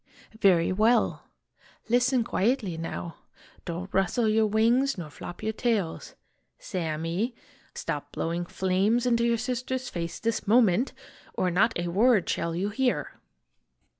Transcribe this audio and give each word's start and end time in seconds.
"Very 0.49 0.71
well. 0.71 1.25
Listen 1.87 2.23
quietly, 2.23 2.75
now. 2.75 3.17
Don't 3.65 3.93
rustle 3.93 4.27
your 4.27 4.47
wings 4.47 4.97
nor 4.97 5.11
flop 5.11 5.43
your 5.43 5.53
tails. 5.53 6.15
Sammy! 6.57 7.35
stop 7.75 8.11
blowing 8.11 8.47
flames 8.47 9.05
into 9.05 9.23
your 9.23 9.37
sister's 9.37 9.89
face, 9.89 10.19
this 10.19 10.47
moment! 10.47 10.91
or 11.35 11.51
not 11.51 11.77
a 11.77 11.87
word 11.89 12.27
shall 12.27 12.55
you 12.55 12.69
hear. 12.69 13.11